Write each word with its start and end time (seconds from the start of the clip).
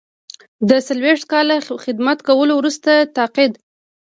د 0.69 0.71
څلویښت 0.87 1.25
کاله 1.31 1.55
خدمت 1.85 2.17
کولو 2.27 2.53
وروسته 2.57 2.91
تقاعد. 3.17 3.53